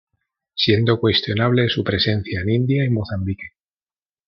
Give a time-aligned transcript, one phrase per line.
[0.55, 3.49] Siendo cuestionable su presencia en India y Mozambique.